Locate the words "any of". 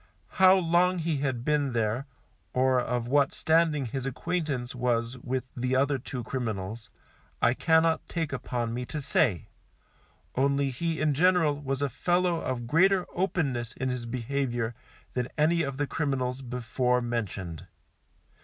15.37-15.77